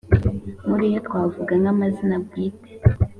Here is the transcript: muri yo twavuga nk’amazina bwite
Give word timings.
muri 0.67 0.85
yo 0.93 0.99
twavuga 1.07 1.53
nk’amazina 1.61 2.15
bwite 2.25 2.71